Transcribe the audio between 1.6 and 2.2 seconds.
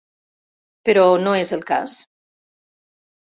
cas.